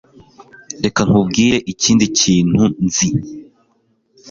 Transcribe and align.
Reka 0.83 1.01
nkubwire 1.07 1.57
ikindi 1.73 2.05
kintu 2.19 2.63
nzi. 2.85 3.07